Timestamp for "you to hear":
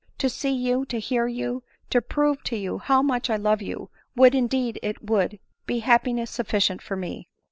0.49-1.27